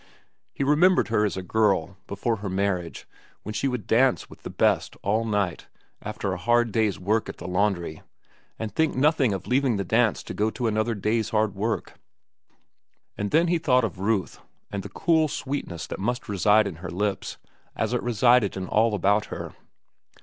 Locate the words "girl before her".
1.43-2.49